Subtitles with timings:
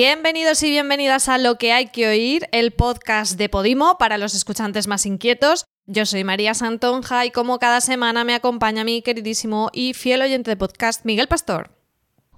[0.00, 4.32] Bienvenidos y bienvenidas a Lo que hay que oír, el podcast de Podimo para los
[4.32, 5.64] escuchantes más inquietos.
[5.86, 10.52] Yo soy María Santonja y como cada semana me acompaña mi queridísimo y fiel oyente
[10.52, 11.72] de podcast Miguel Pastor.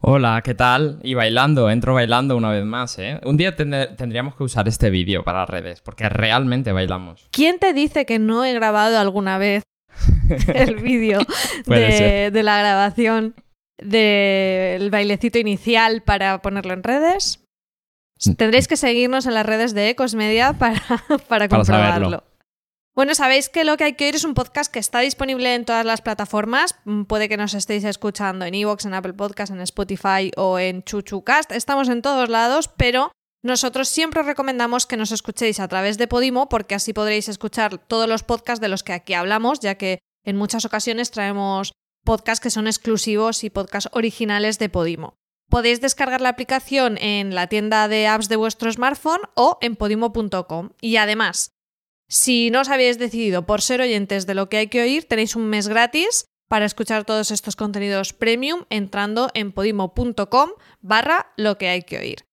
[0.00, 1.00] Hola, ¿qué tal?
[1.02, 3.20] Y bailando, entro bailando una vez más, ¿eh?
[3.24, 7.28] Un día tendríamos que usar este vídeo para redes, porque realmente bailamos.
[7.30, 9.64] ¿Quién te dice que no he grabado alguna vez
[10.54, 11.20] el vídeo
[11.66, 13.34] de, de la grabación
[13.76, 17.39] del bailecito inicial para ponerlo en redes?
[18.24, 18.32] Mm.
[18.32, 20.82] Tendréis que seguirnos en las redes de Ecosmedia para,
[21.28, 22.24] para comprobarlo.
[22.94, 25.64] bueno, sabéis que lo que hay que oír es un podcast que está disponible en
[25.64, 26.76] todas las plataformas.
[26.84, 30.82] Mm, puede que nos estéis escuchando en Evox, en Apple Podcast, en Spotify o en
[30.82, 31.52] ChuchuCast.
[31.52, 33.10] Estamos en todos lados, pero
[33.42, 38.06] nosotros siempre recomendamos que nos escuchéis a través de Podimo porque así podréis escuchar todos
[38.08, 41.72] los podcasts de los que aquí hablamos, ya que en muchas ocasiones traemos
[42.04, 45.19] podcasts que son exclusivos y podcasts originales de Podimo.
[45.50, 50.70] Podéis descargar la aplicación en la tienda de apps de vuestro smartphone o en podimo.com.
[50.80, 51.50] Y además,
[52.08, 55.34] si no os habéis decidido por ser oyentes de lo que hay que oír, tenéis
[55.34, 61.68] un mes gratis para escuchar todos estos contenidos premium entrando en podimo.com barra lo que
[61.68, 62.24] hay que oír.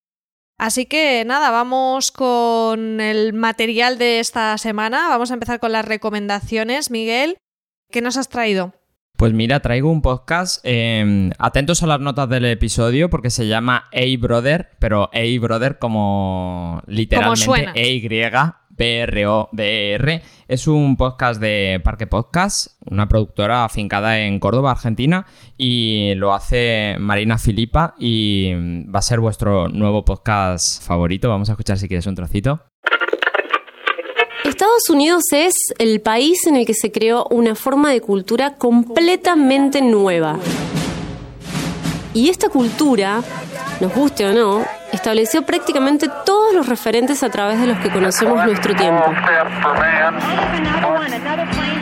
[0.59, 5.09] Así que nada, vamos con el material de esta semana.
[5.09, 6.91] Vamos a empezar con las recomendaciones.
[6.91, 7.37] Miguel,
[7.91, 8.73] ¿qué nos has traído?
[9.17, 10.61] Pues mira, traigo un podcast.
[10.63, 15.79] Em, atentos a las notas del episodio porque se llama A Brother, pero A Brother
[15.79, 18.29] como literalmente E-Y.
[18.69, 20.21] B-R-O-D-E-R.
[20.47, 25.25] Es un podcast de Parque Podcast, una productora afincada en Córdoba, Argentina,
[25.57, 31.27] y lo hace Marina Filipa y va a ser vuestro nuevo podcast favorito.
[31.27, 32.61] Vamos a escuchar si quieres un trocito.
[34.43, 39.81] Estados Unidos es el país en el que se creó una forma de cultura completamente
[39.81, 40.37] nueva.
[42.13, 43.21] Y esta cultura,
[43.79, 48.43] nos guste o no, estableció prácticamente todos los referentes a través de los que conocemos
[48.45, 49.03] nuestro tiempo.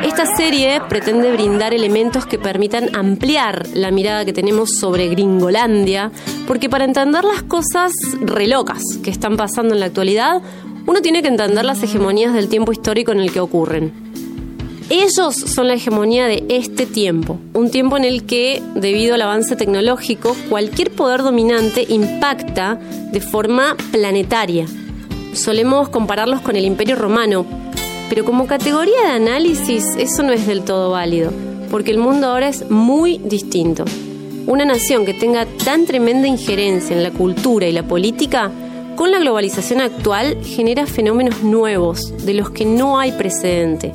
[0.03, 6.12] Esta serie pretende brindar elementos que permitan ampliar la mirada que tenemos sobre Gringolandia,
[6.47, 7.91] porque para entender las cosas
[8.22, 10.41] relocas que están pasando en la actualidad,
[10.88, 13.91] uno tiene que entender las hegemonías del tiempo histórico en el que ocurren.
[14.90, 19.56] Ellos son la hegemonía de este tiempo, un tiempo en el que, debido al avance
[19.56, 22.79] tecnológico, cualquier poder dominante impacta
[23.12, 24.68] de forma planetaria.
[25.34, 27.47] Solemos compararlos con el Imperio Romano,
[28.09, 31.31] pero como categoría de análisis eso no es del todo válido,
[31.72, 33.85] porque el mundo ahora es muy distinto.
[34.45, 38.51] Una nación que tenga tan tremenda injerencia en la cultura y la política
[38.95, 43.91] con la globalización actual genera fenómenos nuevos de los que no hay precedente.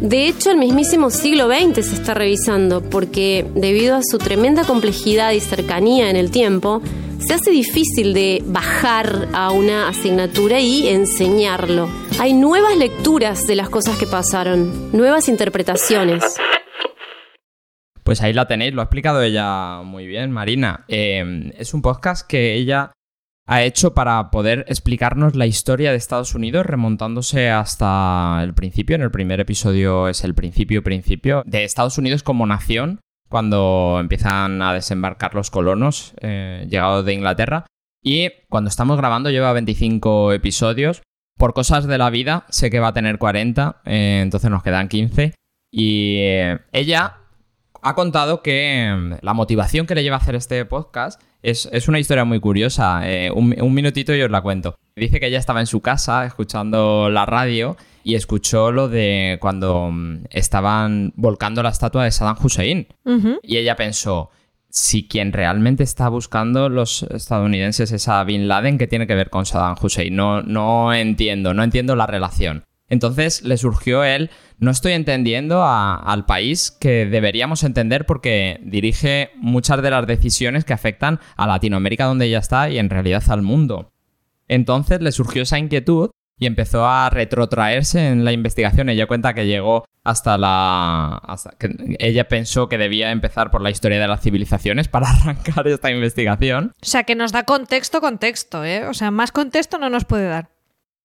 [0.00, 5.30] De hecho, el mismísimo siglo XX se está revisando porque, debido a su tremenda complejidad
[5.30, 6.82] y cercanía en el tiempo,
[7.20, 11.88] se hace difícil de bajar a una asignatura y enseñarlo.
[12.18, 16.24] Hay nuevas lecturas de las cosas que pasaron, nuevas interpretaciones.
[18.02, 20.84] Pues ahí la tenéis, lo ha explicado ella muy bien, Marina.
[20.88, 22.90] Eh, es un podcast que ella
[23.46, 28.96] ha hecho para poder explicarnos la historia de Estados Unidos remontándose hasta el principio.
[28.96, 34.62] En el primer episodio es el principio, principio de Estados Unidos como nación, cuando empiezan
[34.62, 37.66] a desembarcar los colonos eh, llegados de Inglaterra.
[38.02, 41.02] Y cuando estamos grabando lleva 25 episodios.
[41.38, 44.88] Por cosas de la vida sé que va a tener 40, eh, entonces nos quedan
[44.88, 45.34] 15.
[45.72, 47.21] Y eh, ella
[47.82, 52.24] ha contado que la motivación que le lleva a hacer este podcast es, una historia
[52.24, 53.02] muy curiosa.
[53.04, 54.76] Eh, un, minutito y os la cuento.
[54.94, 59.90] Dice que ella estaba en su casa escuchando la radio y escuchó lo de cuando
[59.90, 62.86] mm, estaban volcando la estatua de Saddam Hussein.
[63.42, 64.30] Y ella pensó,
[64.70, 69.28] si quien realmente está buscando los estadounidenses es a Bin Laden, ¿qué tiene que ver
[69.28, 70.14] con Saddam Hussein?
[70.14, 72.64] No, no entiendo, no entiendo la relación.
[72.92, 74.28] Entonces le surgió él,
[74.58, 80.74] no estoy entendiendo al país que deberíamos entender porque dirige muchas de las decisiones que
[80.74, 83.90] afectan a Latinoamérica donde ella está y en realidad al mundo.
[84.46, 88.90] Entonces le surgió esa inquietud y empezó a retrotraerse en la investigación.
[88.90, 91.22] Ella cuenta que llegó hasta la...
[91.58, 95.90] que ella pensó que debía empezar por la historia de las civilizaciones para arrancar esta
[95.90, 96.74] investigación.
[96.82, 98.86] O sea, que nos da contexto, contexto, ¿eh?
[98.86, 100.50] O sea, más contexto no nos puede dar.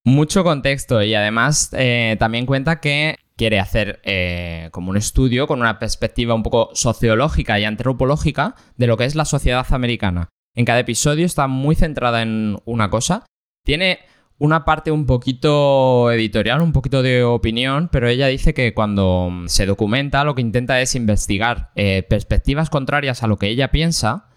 [0.08, 5.60] Mucho contexto y además eh, también cuenta que quiere hacer eh, como un estudio con
[5.60, 10.30] una perspectiva un poco sociológica y antropológica de lo que es la sociedad americana.
[10.56, 13.26] En cada episodio está muy centrada en una cosa.
[13.66, 14.00] Tiene
[14.38, 19.66] una parte un poquito editorial, un poquito de opinión, pero ella dice que cuando se
[19.66, 24.30] documenta lo que intenta es investigar eh, perspectivas contrarias a lo que ella piensa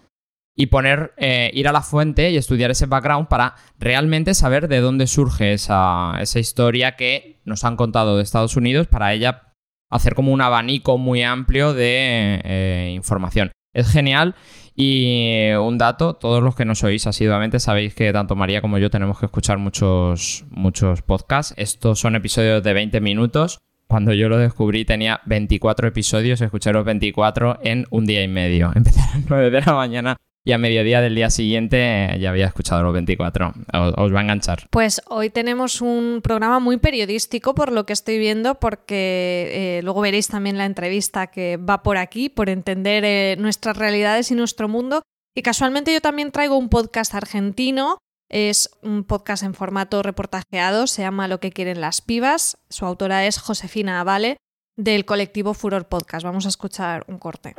[0.55, 4.79] y poner, eh, ir a la fuente y estudiar ese background para realmente saber de
[4.79, 9.53] dónde surge esa, esa historia que nos han contado de Estados Unidos para ella
[9.89, 13.51] hacer como un abanico muy amplio de eh, información.
[13.73, 14.35] Es genial
[14.75, 18.89] y un dato, todos los que nos oís asiduamente sabéis que tanto María como yo
[18.89, 21.53] tenemos que escuchar muchos, muchos podcasts.
[21.57, 23.59] Estos son episodios de 20 minutos.
[23.87, 28.71] Cuando yo lo descubrí tenía 24 episodios, escuché los 24 en un día y medio.
[28.75, 32.31] Empecé a las 9 de la mañana y a mediodía del día siguiente eh, ya
[32.31, 33.53] había escuchado los 24.
[33.97, 34.67] Os, va a enganchar.
[34.69, 40.01] Pues hoy tenemos un programa muy periodístico por lo que estoy viendo, porque eh, luego
[40.01, 44.67] veréis también la entrevista que va por aquí, por entender eh, nuestras realidades y nuestro
[44.67, 45.03] mundo.
[45.35, 47.97] Y casualmente yo también traigo un podcast argentino.
[48.29, 52.57] Es un podcast en formato reportajeado, se llama Lo que quieren las pibas.
[52.69, 54.37] Su autora es Josefina Avale,
[54.77, 56.23] del colectivo Furor Podcast.
[56.23, 57.55] Vamos a escuchar un corte.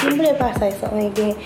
[0.00, 1.36] Siempre pasa eso, de que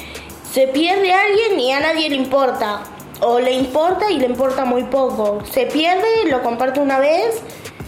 [0.53, 2.83] se pierde alguien y a nadie le importa.
[3.21, 5.43] O le importa y le importa muy poco.
[5.51, 7.41] Se pierde, lo comparte una vez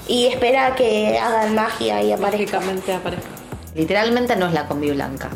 [0.06, 2.58] y espera que hagan magia y aparezca.
[2.58, 3.28] aparezca.
[3.74, 5.30] Literalmente no es la combi blanca,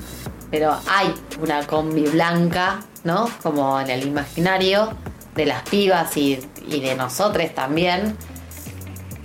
[0.50, 1.12] pero hay
[1.42, 3.28] una combi blanca, ¿no?
[3.42, 4.90] Como en el imaginario
[5.34, 8.16] de las pibas y, y de nosotros también,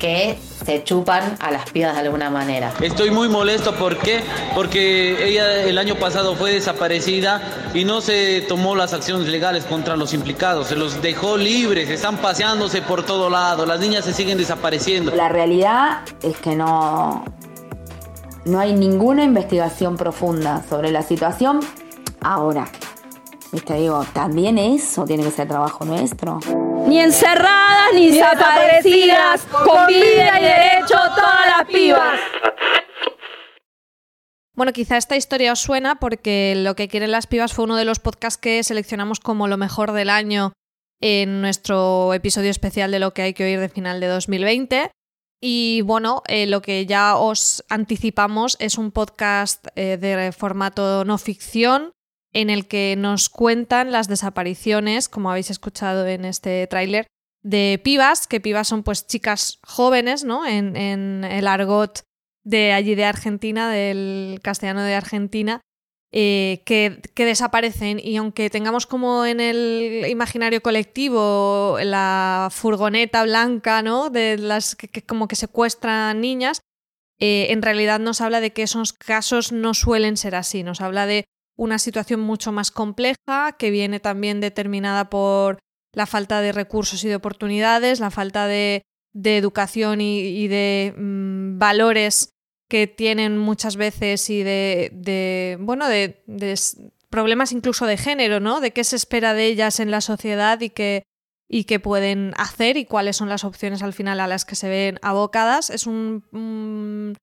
[0.04, 2.74] que se chupan a las pibas de alguna manera.
[2.82, 4.20] Estoy muy molesto ¿por qué?
[4.54, 7.42] porque ella el año pasado fue desaparecida
[7.74, 12.18] y no se tomó las acciones legales contra los implicados, se los dejó libres, están
[12.18, 15.16] paseándose por todo lado, las niñas se siguen desapareciendo.
[15.16, 17.24] La realidad es que no,
[18.44, 21.62] no hay ninguna investigación profunda sobre la situación
[22.20, 22.68] ahora.
[23.54, 26.42] Viste, digo, también eso tiene que ser trabajo nuestro.
[26.88, 32.20] Ni encerradas ni, desaparecidas, con vida y derecho todas las pibas.
[34.56, 37.86] Bueno, quizá esta historia os suena porque Lo que quieren las pibas fue uno de
[37.86, 40.54] los podcasts que seleccionamos como lo mejor del año
[41.02, 44.92] en nuestro episodio especial de lo que hay que oír de final de 2020.
[45.42, 51.18] Y bueno, eh, lo que ya os anticipamos es un podcast eh, de formato no
[51.18, 51.92] ficción
[52.34, 57.08] en el que nos cuentan las desapariciones, como habéis escuchado en este tráiler,
[57.44, 60.46] de pibas, que pibas son pues chicas jóvenes, ¿no?
[60.46, 60.76] En,
[61.24, 62.04] el argot
[62.44, 65.62] de allí de Argentina, del castellano de Argentina,
[66.12, 74.10] eh, que, desaparecen y aunque tengamos como en el imaginario colectivo la furgoneta blanca, ¿no?
[74.10, 76.62] De las que, como que secuestran niñas,
[77.20, 81.06] eh, en realidad nos habla de que esos casos no suelen ser así, nos habla
[81.06, 85.60] de una situación mucho más compleja que viene también determinada por
[85.94, 88.84] la falta de recursos y de oportunidades, la falta de,
[89.14, 92.32] educación y, de mm, valores
[92.68, 96.24] que tienen muchas veces y de, bueno, de,
[97.10, 98.60] problemas incluso de género, ¿no?
[98.60, 101.04] De qué se espera de ellas en la sociedad y qué,
[101.48, 104.70] y qué pueden hacer y cuáles son las opciones al final a las que se
[104.70, 105.70] ven abocadas.
[105.70, 107.16] Es un un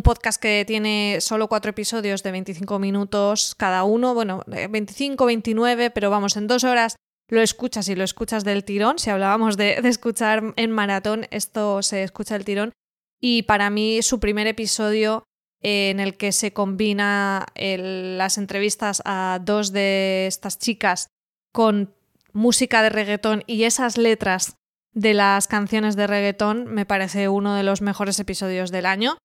[0.00, 6.08] podcast que tiene solo cuatro episodios de 25 minutos cada uno, bueno, 25, 29, pero
[6.08, 6.96] vamos, en dos horas
[7.28, 8.98] lo escuchas y lo escuchas del tirón.
[8.98, 12.72] Si hablábamos de, escuchar en maratón, esto se escucha del tirón.
[13.20, 15.24] Y para mí su primer episodio
[15.62, 21.06] en el que se combina las entrevistas a dos de estas chicas
[21.52, 21.94] con
[22.32, 24.56] música de reggaetón y esas letras
[24.92, 29.16] de las canciones de reggaetón me parece uno de los mejores episodios del año.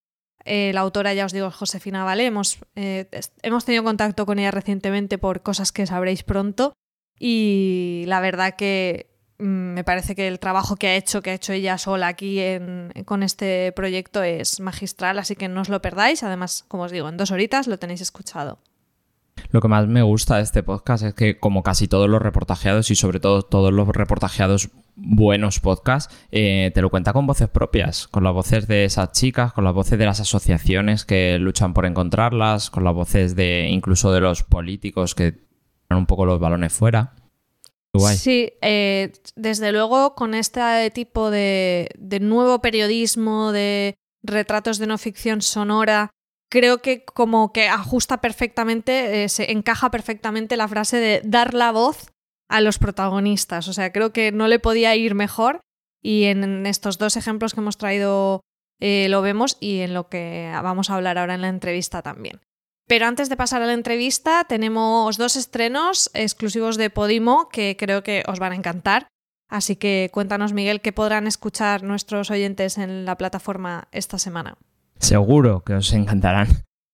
[0.45, 2.25] Eh, la autora, ya os digo, Josefina Vale.
[2.25, 3.09] Hemos, eh,
[3.41, 6.73] hemos tenido contacto con ella recientemente por cosas que sabréis pronto.
[7.19, 11.35] Y la verdad que mm, me parece que el trabajo que ha hecho, que ha
[11.35, 12.39] hecho ella sola aquí
[13.05, 16.23] con este proyecto es magistral, así que no os lo perdáis.
[16.23, 18.59] Además, como os digo, en dos horitas lo tenéis escuchado.
[19.49, 22.91] Lo que más me gusta de este podcast es que, como casi todos los reportajeados
[22.91, 28.07] y sobre todo todos los reportajeados buenos podcasts, eh, te lo cuenta con voces propias,
[28.07, 31.85] con las voces de esas chicas, con las voces de las asociaciones que luchan por
[31.85, 36.73] encontrarlas, con las voces de incluso de los políticos que tiran un poco los balones
[36.73, 37.13] fuera.
[38.15, 41.89] Sí, eh, desde luego con este tipo de
[42.21, 46.11] nuevo periodismo, de retratos de no ficción sonora,
[46.49, 51.71] creo que como que ajusta perfectamente, eh, se encaja perfectamente la frase de dar la
[51.71, 52.11] voz
[52.49, 53.67] a los protagonistas.
[53.67, 55.61] O sea, creo que no le podía ir mejor
[56.01, 58.41] y en estos dos ejemplos que hemos traído
[58.79, 62.41] eh, lo vemos y en lo que vamos a hablar ahora en la entrevista también.
[62.87, 68.01] Pero antes de pasar a la entrevista, tenemos dos estrenos exclusivos de Podimo que creo
[68.01, 69.07] que os van a encantar.
[69.49, 74.57] Así que cuéntanos, Miguel, qué podrán escuchar nuestros oyentes en la plataforma esta semana.
[74.99, 76.47] Seguro que os encantarán.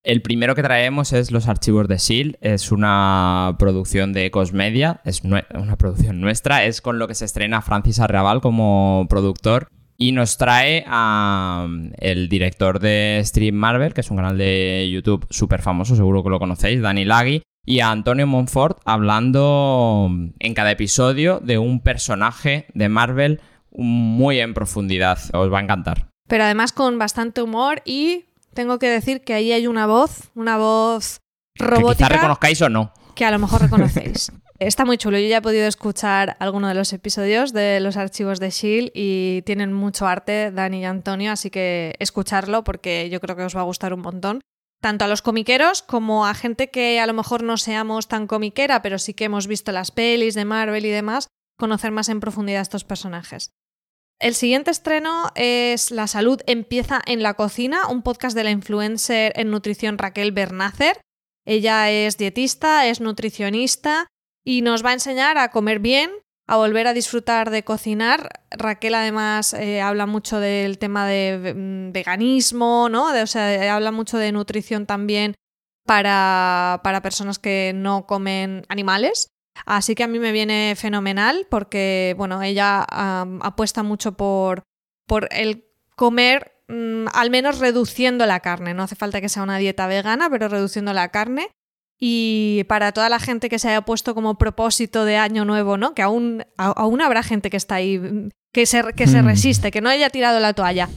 [0.03, 2.37] El primero que traemos es Los Archivos de SIL.
[2.41, 6.65] Es una producción de Cosmedia, es una producción nuestra.
[6.65, 9.67] Es con lo que se estrena Francis Arrabal como productor.
[9.97, 14.89] Y nos trae a mm, el director de Stream Marvel, que es un canal de
[14.91, 20.31] YouTube súper famoso, seguro que lo conocéis, Dani Lagui, y a Antonio Monfort hablando mm,
[20.39, 23.39] en cada episodio de un personaje de Marvel
[23.71, 25.19] muy en profundidad.
[25.33, 26.12] Os va a encantar.
[26.27, 30.57] Pero además con bastante humor y tengo que decir que ahí hay una voz, una
[30.57, 31.21] voz
[31.55, 32.07] robótica.
[32.07, 32.93] Que reconozcáis o no.
[33.15, 34.31] Que a lo mejor reconocéis.
[34.59, 35.17] Está muy chulo.
[35.19, 39.41] Yo ya he podido escuchar alguno de los episodios de los archivos de Shield y
[39.45, 43.61] tienen mucho arte, Dani y Antonio, así que escucharlo porque yo creo que os va
[43.61, 44.41] a gustar un montón.
[44.81, 48.81] Tanto a los comiqueros como a gente que a lo mejor no seamos tan comiquera,
[48.81, 51.27] pero sí que hemos visto las pelis de Marvel y demás,
[51.57, 53.51] conocer más en profundidad a estos personajes.
[54.23, 59.33] El siguiente estreno es La salud empieza en la cocina, un podcast de la influencer
[59.35, 61.01] en nutrición Raquel Bernácer.
[61.45, 64.07] Ella es dietista, es nutricionista
[64.41, 66.09] y nos va a enseñar a comer bien,
[66.47, 68.29] a volver a disfrutar de cocinar.
[68.49, 73.07] Raquel además eh, habla mucho del tema de mm, veganismo, ¿no?
[73.07, 75.35] o sea, habla mucho de nutrición también
[75.85, 79.32] para, para personas que no comen animales.
[79.65, 82.85] Así que a mí me viene fenomenal porque, bueno, ella
[83.41, 84.63] apuesta mucho por,
[85.07, 88.73] por el comer, mm, al menos reduciendo la carne.
[88.73, 91.49] No hace falta que sea una dieta vegana, pero reduciendo la carne.
[91.99, 95.93] Y para toda la gente que se haya puesto como propósito de año nuevo, ¿no?
[95.93, 99.25] Que aún, aún habrá gente que está ahí, que se, que se mm.
[99.25, 100.89] resiste, que no haya tirado la toalla.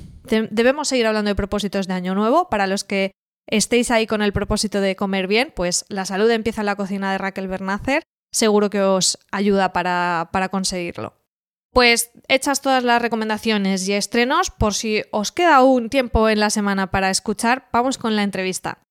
[0.51, 2.49] Debemos seguir hablando de propósitos de año nuevo.
[2.49, 3.13] Para los que
[3.47, 7.13] estéis ahí con el propósito de comer bien, pues la salud empieza en la cocina
[7.13, 8.03] de Raquel Bernácer.
[8.33, 11.15] Seguro que os ayuda para, para conseguirlo.
[11.73, 16.49] Pues hechas todas las recomendaciones y estrenos, por si os queda un tiempo en la
[16.49, 18.86] semana para escuchar, vamos con la entrevista.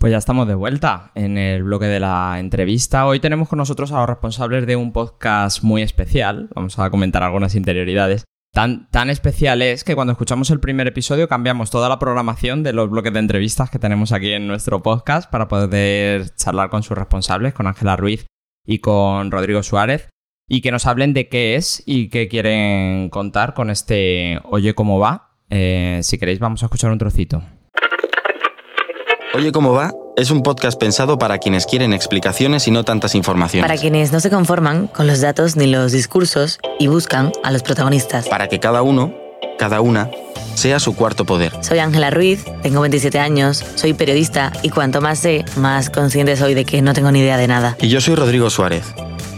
[0.00, 3.04] Pues ya estamos de vuelta en el bloque de la entrevista.
[3.04, 6.48] Hoy tenemos con nosotros a los responsables de un podcast muy especial.
[6.54, 8.24] Vamos a comentar algunas interioridades.
[8.50, 12.72] Tan, tan especial es que cuando escuchamos el primer episodio cambiamos toda la programación de
[12.72, 16.96] los bloques de entrevistas que tenemos aquí en nuestro podcast para poder charlar con sus
[16.96, 18.24] responsables, con Ángela Ruiz
[18.64, 20.08] y con Rodrigo Suárez,
[20.48, 24.98] y que nos hablen de qué es y qué quieren contar con este Oye cómo
[24.98, 25.36] va.
[25.50, 27.42] Eh, si queréis vamos a escuchar un trocito.
[29.32, 29.94] Oye, ¿cómo va?
[30.16, 33.68] Es un podcast pensado para quienes quieren explicaciones y no tantas informaciones.
[33.68, 37.62] Para quienes no se conforman con los datos ni los discursos y buscan a los
[37.62, 38.28] protagonistas.
[38.28, 39.14] Para que cada uno,
[39.56, 40.10] cada una,
[40.54, 41.52] sea su cuarto poder.
[41.60, 46.54] Soy Ángela Ruiz, tengo 27 años, soy periodista y cuanto más sé, más consciente soy
[46.54, 47.76] de que no tengo ni idea de nada.
[47.80, 48.82] Y yo soy Rodrigo Suárez.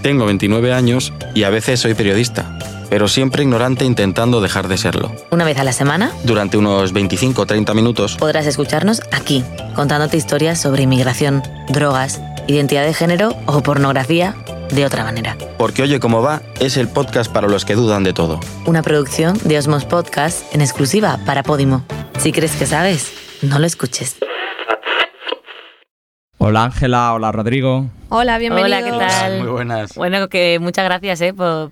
[0.01, 2.51] Tengo 29 años y a veces soy periodista
[2.93, 5.11] pero siempre ignorante intentando dejar de serlo.
[5.31, 9.43] Una vez a la semana, durante unos 25 o 30 minutos, podrás escucharnos aquí,
[9.75, 14.35] contándote historias sobre inmigración, drogas, identidad de género o pornografía
[14.71, 15.39] de otra manera.
[15.57, 18.41] Porque Oye Cómo Va es el podcast para los que dudan de todo.
[18.67, 21.87] Una producción de Osmos Podcast en exclusiva para Podimo.
[22.19, 24.17] Si crees que sabes, no lo escuches.
[26.45, 27.89] Hola Ángela, hola Rodrigo.
[28.09, 28.83] Hola, bienvenidos.
[28.83, 29.39] Hola, ¿qué tal?
[29.39, 29.95] Muy buenas.
[29.95, 31.71] Bueno, que muchas gracias eh, por,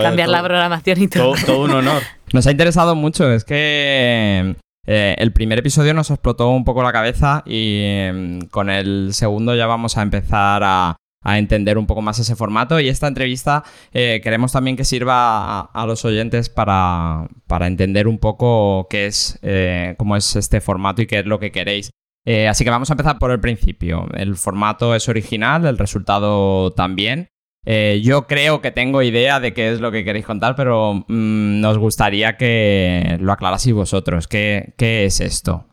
[0.00, 1.34] cambiar la programación y todo.
[1.44, 1.64] todo.
[1.64, 2.02] un honor.
[2.32, 4.54] Nos ha interesado mucho, es que
[4.86, 9.56] eh, el primer episodio nos explotó un poco la cabeza y em, con el segundo
[9.56, 14.20] ya vamos a empezar a, entender un poco más ese formato y esta entrevista eh,
[14.22, 19.40] queremos también que sirva a, los oyentes para, para, entender un poco qué es,
[19.98, 21.90] cómo es este formato y qué es lo que queréis.
[22.24, 24.06] Eh, así que vamos a empezar por el principio.
[24.14, 27.28] El formato es original, el resultado también.
[27.64, 31.60] Eh, yo creo que tengo idea de qué es lo que queréis contar, pero mm,
[31.60, 34.26] nos gustaría que lo aclaraseis vosotros.
[34.26, 35.66] ¿Qué, es esto?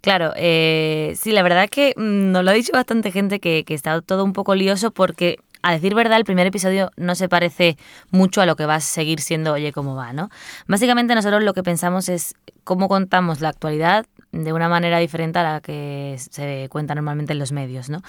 [0.00, 3.64] Claro, eh, sí, la verdad es que mm, nos lo ha dicho bastante gente que,
[3.64, 7.28] que está todo un poco lioso porque a decir verdad, el primer episodio no se
[7.28, 7.76] parece
[8.10, 10.30] mucho a lo que va a seguir siendo Oye cómo va, ¿no?
[10.66, 12.34] Básicamente nosotros lo que pensamos es
[12.64, 17.38] cómo contamos la actualidad de una manera diferente a la que se cuenta normalmente en
[17.38, 18.02] los medios, ¿no?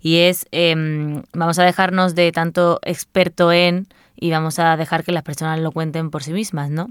[0.00, 5.12] Y es, em, vamos a dejarnos de tanto experto en y vamos a dejar que
[5.12, 6.90] las personas lo cuenten por sí mismas, ¿no?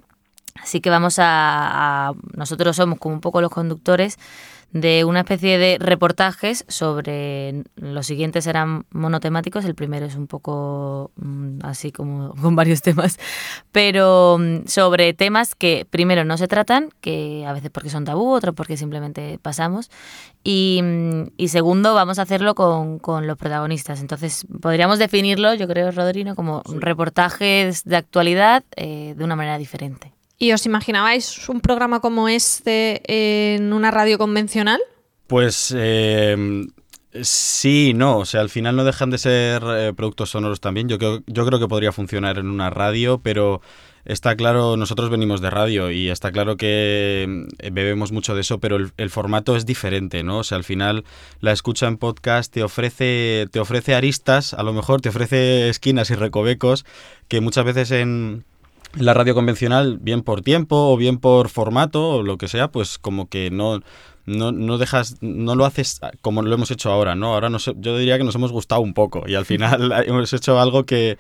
[0.56, 4.18] Así que vamos a, nosotros somos como un poco los conductores
[4.72, 9.66] de una especie de reportajes sobre los siguientes eran monotemáticos.
[9.66, 13.18] El primero es un poco mm, así como con varios temas
[13.72, 18.32] pero mm, sobre temas que primero no se tratan que a veces porque son tabú
[18.32, 19.90] otros porque simplemente pasamos
[20.44, 24.02] y, mm, y segundo vamos a hacerlo con, con, los protagonistas.
[24.02, 30.17] Entonces podríamos definirlo yo creo Rodrino como reportajes de actualidad eh, de una manera diferente
[30.40, 34.80] ¿Y os imaginabais un programa como este en una radio convencional?
[35.26, 36.68] Pues eh,
[37.22, 38.20] sí, no.
[38.20, 40.90] O sea, al final no dejan de ser eh, productos sonoros también.
[40.90, 43.62] Yo creo, que podría funcionar en una radio, pero
[44.06, 48.60] está claro, nosotros venimos de radio y está claro que eh, bebemos mucho de eso,
[48.60, 50.38] pero el, el, formato es diferente, ¿no?
[50.40, 51.04] O sea, al final
[51.42, 56.12] la escucha en podcast te ofrece, te ofrece aristas, a lo mejor te ofrece esquinas
[56.12, 56.86] y recovecos
[57.28, 58.46] que muchas veces en
[58.96, 62.98] la radio convencional, bien por tiempo o bien por formato o lo que sea, pues
[62.98, 63.82] como que no,
[64.26, 67.34] no, no dejas, no lo haces como lo hemos hecho ahora, ¿no?
[67.34, 70.60] Ahora nos, yo diría que nos hemos gustado un poco y al final hemos hecho
[70.60, 71.18] algo que,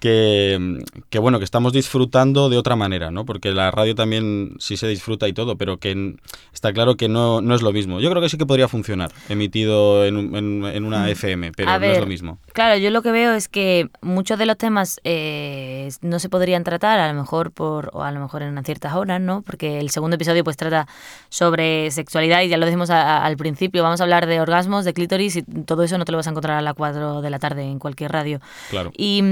[0.00, 0.78] que,
[1.10, 3.24] que, bueno, que estamos disfrutando de otra manera, ¿no?
[3.24, 6.16] Porque la radio también sí se disfruta y todo, pero que
[6.52, 8.00] está claro que no, no es lo mismo.
[8.00, 11.78] Yo creo que sí que podría funcionar emitido en, en, en una FM, pero A
[11.78, 12.38] no es lo mismo.
[12.52, 16.64] Claro, yo lo que veo es que muchos de los temas eh, no se podrían
[16.64, 19.42] tratar a lo mejor por o a lo mejor en ciertas horas, ¿no?
[19.42, 20.86] Porque el segundo episodio pues trata
[21.28, 24.84] sobre sexualidad y ya lo dijimos a, a, al principio, vamos a hablar de orgasmos,
[24.84, 27.30] de clítoris y todo eso no te lo vas a encontrar a las 4 de
[27.30, 28.40] la tarde en cualquier radio.
[28.70, 28.92] Claro.
[28.96, 29.22] Y,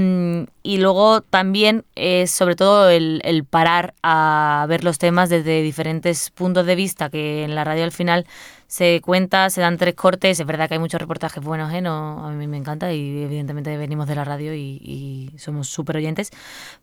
[0.65, 6.31] y luego también es sobre todo el, el, parar a ver los temas desde diferentes
[6.31, 8.25] puntos de vista, que en la radio al final
[8.65, 11.81] se cuenta, se dan tres cortes, es verdad que hay muchos reportajes buenos, ¿eh?
[11.81, 15.97] no, a mí me encanta y evidentemente venimos de la radio y, y somos súper
[15.97, 16.31] oyentes,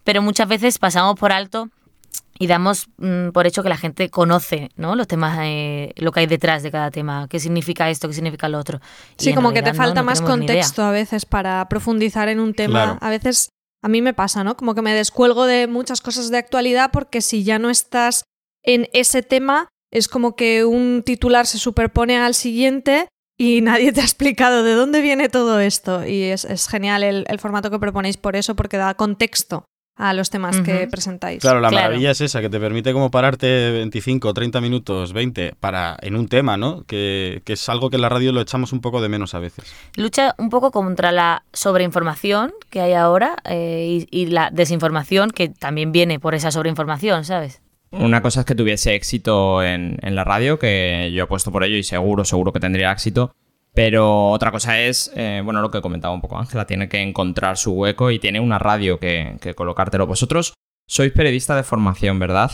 [0.05, 1.69] pero muchas veces pasamos por alto
[2.39, 4.95] y damos mm, por hecho que la gente conoce ¿no?
[4.95, 8.49] los temas, eh, lo que hay detrás de cada tema, qué significa esto, qué significa
[8.49, 8.81] lo otro.
[9.19, 12.39] Y sí, como que te falta no, no más contexto a veces para profundizar en
[12.39, 12.85] un tema.
[12.85, 12.99] Claro.
[13.01, 13.51] A veces
[13.83, 14.57] a mí me pasa, ¿no?
[14.57, 18.25] Como que me descuelgo de muchas cosas de actualidad porque si ya no estás
[18.63, 24.01] en ese tema, es como que un titular se superpone al siguiente y nadie te
[24.01, 26.07] ha explicado de dónde viene todo esto.
[26.07, 29.65] Y es, genial el, el, formato que proponéis por eso, porque da contexto
[29.97, 30.65] a los temas uh -huh.
[30.65, 31.41] que presentáis.
[31.41, 31.85] Claro, la Claro.
[31.89, 36.29] maravilla es esa, que te permite como pararte 25, 30 minutos, 20 para en un
[36.29, 36.85] tema, ¿no?
[36.85, 39.39] Que, que es algo que en la radio lo echamos un poco de menos a
[39.39, 39.73] veces.
[39.97, 45.49] Lucha un poco contra la sobreinformación que hay ahora eh, y, y la desinformación que
[45.51, 47.61] también viene por esa sobreinformación, ¿sabes?
[47.91, 51.63] Una cosa es que tuviese éxito en, en, la radio, que yo he puesto por
[51.63, 53.35] ello y seguro, seguro que tendría éxito.
[53.75, 57.57] Pero otra cosa es, eh, bueno, lo que comentaba un poco Ángela, tiene que encontrar
[57.57, 60.07] su hueco y tiene una radio que, que colocártelo.
[60.07, 60.53] Vosotros
[60.87, 62.53] sois periodista de formación, ¿verdad?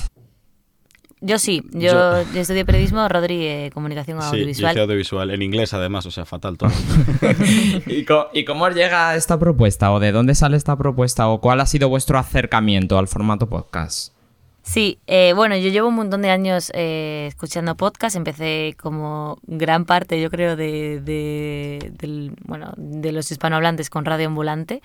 [1.21, 2.33] Yo sí, yo, yo...
[2.33, 4.75] yo estudié periodismo, Rodri, eh, comunicación audiovisual.
[4.75, 6.71] Sí, audiovisual, en inglés además, o sea, fatal todo.
[7.87, 9.91] ¿Y, cómo, ¿Y cómo os llega esta propuesta?
[9.91, 11.29] ¿O de dónde sale esta propuesta?
[11.29, 14.13] ¿O cuál ha sido vuestro acercamiento al formato podcast?
[14.69, 18.17] Sí, eh, bueno, yo llevo un montón de años eh, escuchando podcast.
[18.17, 24.83] Empecé como gran parte, yo creo, de, de, bueno, de los hispanohablantes con Radio Ambulante.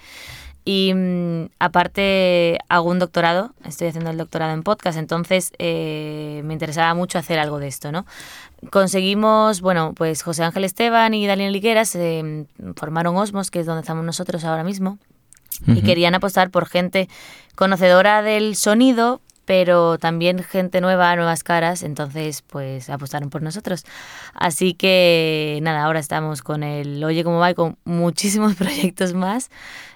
[0.64, 6.54] Y mmm, aparte hago un doctorado, estoy haciendo el doctorado en podcast, entonces eh, me
[6.54, 8.06] interesaba mucho hacer algo de esto, ¿no?
[8.72, 12.46] Conseguimos, bueno, pues José Ángel Esteban y Daniel Ligueras eh,
[12.78, 14.98] formaron Osmos, que es donde estamos nosotros ahora mismo,
[15.68, 15.78] uh -huh.
[15.78, 17.10] y querían apostar por gente
[17.56, 23.86] conocedora del sonido, pero también gente nueva, nuevas caras, entonces pues apostaron por nosotros.
[24.34, 29.50] Así que nada, ahora estamos con el Oye cómo va y con muchísimos proyectos más,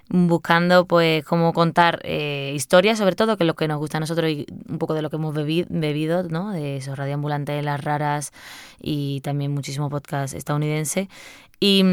[0.09, 3.99] buscando pues cómo contar eh, historias, sobre todo, que es lo que nos gusta a
[3.99, 6.51] nosotros y un poco de lo que hemos bebi bebido, ¿no?
[6.51, 8.31] De esos radioambulantes, las raras
[8.79, 11.09] y también muchísimo podcast estadounidense
[11.59, 11.83] y,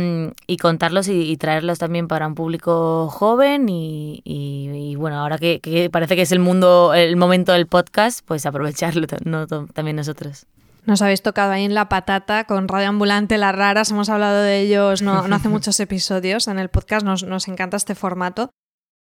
[0.46, 5.88] y contarlos y, y, traerlos también para un público joven y, bueno, ahora que, que,
[5.90, 10.46] parece que es el mundo, el momento del podcast, pues aprovecharlo no, también nosotros.
[10.84, 14.60] Nos habéis tocado ahí en la patata con Radio Ambulante, Las Raras, hemos hablado de
[14.60, 18.50] ellos no, no hace muchos episodios en el podcast, nos, nos encanta este formato.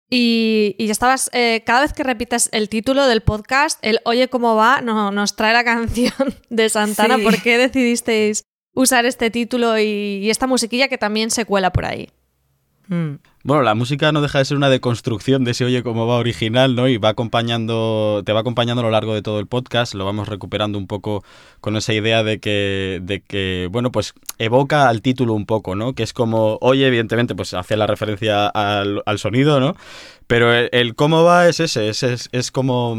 [0.09, 4.55] Y, y estabas, eh, cada vez que repites el título del podcast, el Oye cómo
[4.55, 6.13] va, no, nos trae la canción
[6.49, 7.17] de Santana.
[7.17, 7.23] Sí.
[7.23, 8.43] ¿Por qué decidisteis
[8.75, 12.09] usar este título y, y, esta musiquilla que también se cuela por ahí.
[12.87, 13.15] Mm.
[13.43, 16.75] Bueno, la música no deja de ser una deconstrucción de ese oye cómo va original,
[16.75, 16.87] ¿no?
[16.87, 20.27] Y va acompañando, te va acompañando a lo largo de todo el podcast, lo vamos
[20.27, 21.23] recuperando un poco
[21.61, 25.93] con esa idea de que, de que bueno, pues evoca al título un poco, ¿no?
[25.93, 29.75] Que es como, oye, evidentemente, pues hace la referencia al, al sonido, ¿no?
[30.25, 32.95] Pero el, el, cómo va es ese, es, es, es como...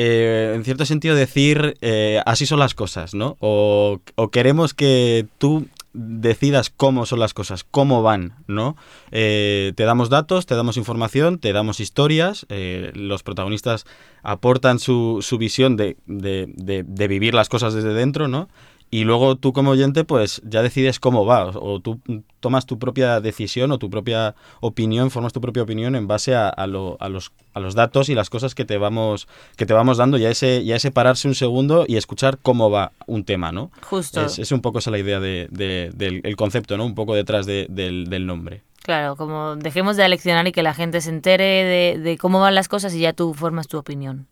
[0.00, 3.36] eh, en cierto sentido, decir eh, así son las cosas, ¿no?
[3.40, 8.76] O, queremos que tú decidas cómo son las cosas, cómo van, ¿no?
[9.10, 13.86] Eh, te damos datos, te damos información, te damos historias, los protagonistas
[14.22, 16.46] aportan su, su visión de, de,
[16.86, 18.48] de vivir las cosas desde dentro, ¿no?
[18.90, 22.00] Y luego tú como oyente pues ya decides cómo va o, tú
[22.40, 26.48] tomas tu propia decisión o tu propia opinión, formas tu propia opinión en base a,
[26.48, 29.74] a, lo, a, los, a los datos y las cosas que te vamos, que te
[29.74, 33.24] vamos dando y a, ese, y ese pararse un segundo y escuchar cómo va un
[33.24, 33.70] tema, ¿no?
[33.82, 34.24] Justo.
[34.24, 36.84] Es, es un poco esa la idea de, de, del el concepto, ¿no?
[36.84, 38.62] Un poco detrás de, del, del nombre.
[38.82, 42.54] Claro, como dejemos de aleccionar y que la gente se entere de, de cómo van
[42.54, 44.26] las cosas y ya tú formas tu opinión.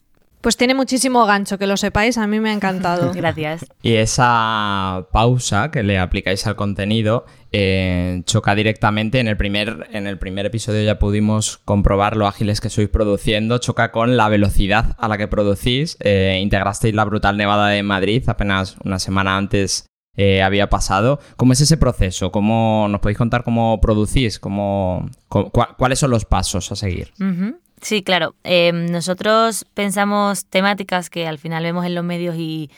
[0.46, 3.10] Pues tiene muchísimo gancho, que lo sepáis, a mí me ha encantado.
[3.16, 3.66] Gracias.
[3.82, 10.06] Y esa pausa que le aplicáis al contenido eh, choca directamente en el primer en
[10.06, 14.94] el primer episodio ya pudimos comprobar lo ágiles que sois produciendo choca con la velocidad
[14.98, 19.86] a la que producís eh, integrasteis la brutal nevada de Madrid apenas una semana antes
[20.16, 25.50] eh, había pasado cómo es ese proceso cómo nos podéis contar cómo producís cómo, cu
[25.50, 27.56] cuáles son los pasos a seguir uh -huh.
[27.86, 28.34] Sí, claro.
[28.42, 32.68] Eh, nosotros pensamos temáticas que al final vemos en los medios y,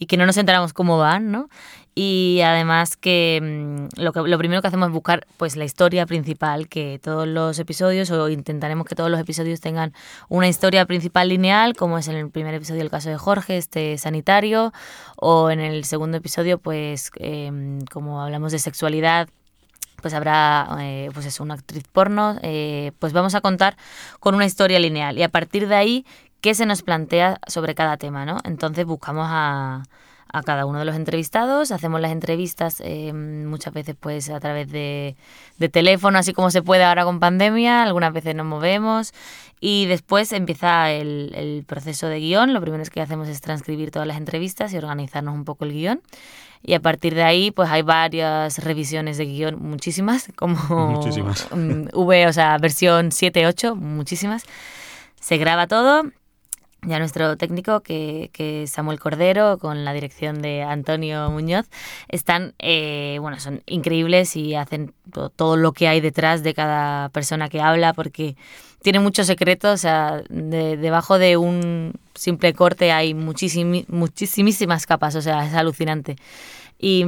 [0.00, 1.48] y, que no nos enteramos cómo van, ¿no?
[1.94, 6.04] Y además que mm, lo, que lo primero que hacemos es buscar pues la historia
[6.04, 9.92] principal, que todos los episodios, o intentaremos que todos los episodios tengan
[10.28, 13.98] una historia principal lineal, como es en el primer episodio el caso de Jorge, este
[13.98, 14.72] sanitario,
[15.14, 19.28] o en el segundo episodio, pues eh, como hablamos de sexualidad,
[20.06, 23.76] pues habrá eh, pues eso, una actriz porno, eh, pues vamos a contar
[24.20, 26.06] con una historia lineal y a partir de ahí,
[26.40, 28.24] ¿qué se nos plantea sobre cada tema?
[28.24, 28.38] ¿no?
[28.44, 29.82] Entonces buscamos a,
[30.32, 34.70] a cada uno de los entrevistados, hacemos las entrevistas eh, muchas veces pues a través
[34.70, 35.16] de,
[35.58, 39.12] de, teléfono, así como se puede ahora con pandemia, algunas veces nos movemos
[39.58, 44.06] y después empieza el, el proceso de guion, lo primero que hacemos es transcribir todas
[44.06, 46.00] las entrevistas y organizarnos un poco el guion
[46.66, 50.56] y a partir de ahí pues hay varias revisiones de guion, muchísimas, como
[50.88, 51.48] muchísimas.
[51.52, 54.42] V, o sea, versión 7, 8, muchísimas.
[55.20, 56.02] Se graba todo,
[56.82, 61.66] ya nuestro técnico, que, que es Samuel Cordero, con la dirección de Antonio Muñoz,
[62.08, 64.92] están, eh, bueno, son increíbles y hacen
[65.36, 68.36] todo, lo que hay detrás de cada persona que habla, porque
[68.82, 75.14] tiene muchos secretos, o sea, de, debajo de un simple corte hay muchísim, muchísimas capas,
[75.14, 76.16] o sea, es alucinante.
[76.78, 77.04] Y,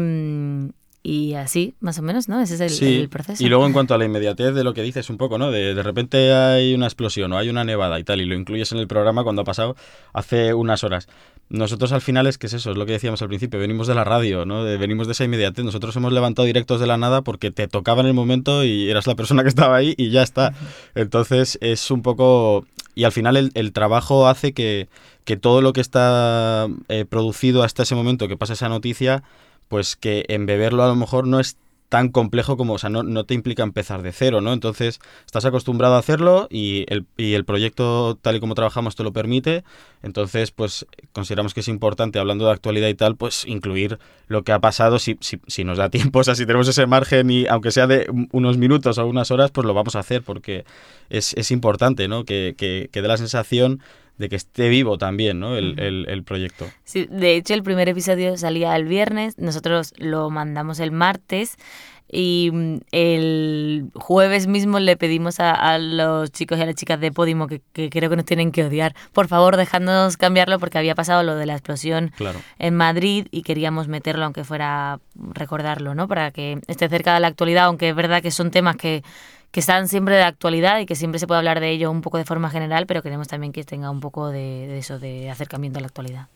[1.02, 2.40] y así, más o menos, ¿no?
[2.40, 2.96] Ese es el, sí.
[2.96, 3.42] el, proceso.
[3.42, 5.50] Y luego en cuanto a la inmediatez de lo que dices un poco, ¿no?
[5.50, 8.72] De, de repente hay una explosión o hay una nevada y tal, y lo incluyes
[8.72, 9.76] en el programa cuando ha pasado
[10.12, 11.08] hace unas horas.
[11.50, 13.94] Nosotros al final es que es eso, es lo que decíamos al principio, venimos de
[13.94, 14.64] la radio, ¿no?
[14.64, 15.64] De, venimos de esa inmediatez.
[15.64, 19.06] Nosotros hemos levantado directos de la nada porque te tocaba en el momento y eras
[19.06, 20.52] la persona que estaba ahí y ya está.
[20.94, 22.66] Entonces es un poco...
[22.94, 24.88] Y al final el, el trabajo hace que,
[25.24, 29.22] que, todo lo que está eh, producido hasta ese momento que pasa esa noticia
[29.68, 31.56] pues que embeberlo a lo mejor no es
[31.88, 34.52] tan complejo como, o sea, no, no, te implica empezar de cero, ¿no?
[34.52, 39.02] Entonces, estás acostumbrado a hacerlo y el, y el proyecto, tal y como trabajamos, te
[39.04, 39.64] lo permite.
[40.02, 44.52] Entonces, pues, consideramos que es importante, hablando de actualidad y tal, pues, incluir lo que
[44.52, 47.70] ha pasado si, si, nos da tiempo, o sea, si tenemos ese margen y aunque
[47.70, 50.64] sea de unos minutos o unas horas, pues lo vamos a hacer porque
[51.08, 52.24] es, es importante, ¿no?
[52.24, 53.80] Que, que, que dé la sensación
[54.18, 55.56] de que esté vivo también, ¿no?
[55.56, 56.66] El, el, el, proyecto.
[56.84, 61.56] Sí, de hecho el primer episodio salía el viernes, nosotros lo mandamos el martes
[62.10, 62.50] y
[62.90, 67.46] el jueves mismo le pedimos a, a los chicos y a las chicas de Podimo
[67.46, 71.22] que, que, creo que nos tienen que odiar, por favor dejadnos cambiarlo porque había pasado
[71.22, 72.40] lo de la explosión claro.
[72.58, 75.00] en Madrid y queríamos meterlo aunque fuera
[75.34, 76.08] recordarlo, ¿no?
[76.08, 79.02] Para que esté cerca de la actualidad, aunque es verdad que son temas que
[79.50, 82.18] que están siempre de actualidad y que siempre se puede hablar de ello un poco
[82.18, 85.78] de forma general, pero queremos también que tenga un poco de, de eso, de acercamiento
[85.78, 86.28] a la actualidad.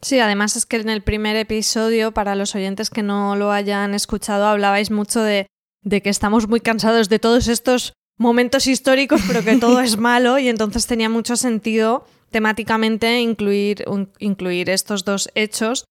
[0.00, 3.94] Sí, además es que en el primer episodio, para los oyentes que no lo hayan
[3.94, 5.48] escuchado, hablabais mucho de,
[5.82, 10.38] de que estamos muy cansados de todos estos momentos históricos, pero que todo es malo
[10.38, 15.84] y entonces tenía mucho sentido temáticamente incluir, un, incluir estos dos hechos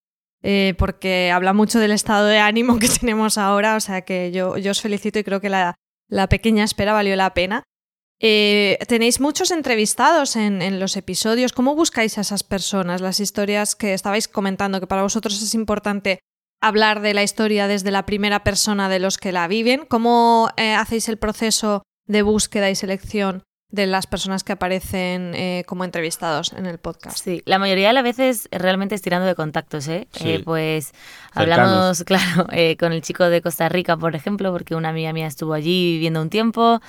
[0.43, 4.58] eh, porque habla mucho del estado de ánimo que tenemos ahora, o sea que yo,
[4.58, 5.76] yo os felicito y creo que la,
[6.30, 7.63] pequeña espera valió la pena.
[8.19, 11.54] Eh, tenéis muchos entrevistados en, en, los episodios.
[11.54, 13.00] ¿Cómo buscáis a esas personas?
[13.02, 16.19] Las historias que estabais comentando, que para vosotros es importante
[16.62, 19.86] hablar de la historia desde la primera persona de los que la viven.
[19.88, 25.64] ¿Cómo eh, hacéis el proceso de búsqueda y selección de las personas que aparecen eh,
[25.68, 27.18] como entrevistados en el podcast.
[27.24, 30.08] Sí, la mayoría de las veces realmente estirando de contactos, ¿eh?
[30.12, 30.30] Sí.
[30.30, 30.94] eh pues
[31.34, 35.28] hablamos, claro, eh, con el chico de Costa Rica, por ejemplo, porque una amiga mía
[35.28, 36.82] estuvo allí viviendo un tiempo,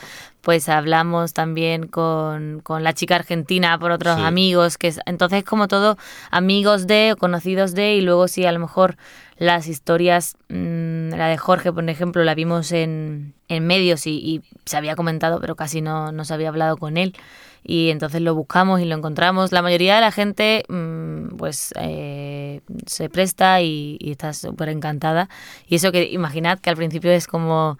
[0.48, 4.22] pues hablamos también con, con la chica argentina por otros Sí.
[4.24, 5.98] amigos, que es, entonces como todo
[6.30, 8.96] amigos de o conocidos de, y luego sí, a lo mejor
[9.36, 14.40] las historias, mm, la de Jorge, por ejemplo, la vimos en, en medios y, y
[14.64, 17.14] se había comentado, pero casi no, no se había hablado con él.
[17.62, 19.52] Y entonces lo buscamos y lo encontramos.
[19.52, 25.28] La mayoría de la gente, mm, pues, eh, se presta y, y está súper encantada.
[25.66, 27.78] Y eso que imaginad que al principio es como,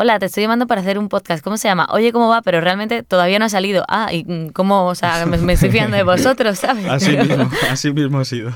[0.00, 1.86] hola, te estoy llamando para hacer un podcast, ¿cómo se llama?
[1.90, 2.40] Oye, ¿cómo va?
[2.40, 3.84] Pero realmente todavía no ha salido.
[3.86, 4.86] Ah, ¿y mm, cómo?
[4.86, 6.86] O sea, me, me estoy fiando de vosotros, ¿sabes?
[6.86, 8.50] Así mismo, así mismo ha sido.